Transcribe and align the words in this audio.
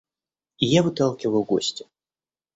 И 0.57 0.65
я 0.65 0.81
выталкиваю 0.87 1.43
гостя. 1.53 1.85